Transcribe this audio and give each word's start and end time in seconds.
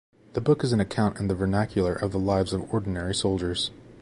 The 0.33 0.41
book 0.41 0.63
is 0.63 0.73
an 0.73 0.79
account 0.79 1.19
in 1.19 1.27
the 1.27 1.35
vernacular 1.35 1.93
of 1.93 2.11
the 2.11 2.17
lives 2.17 2.53
of 2.53 2.73
ordinary 2.73 3.13
soldiers. 3.13 3.69